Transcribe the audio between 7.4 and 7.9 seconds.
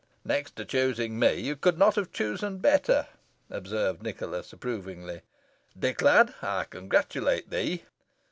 thee."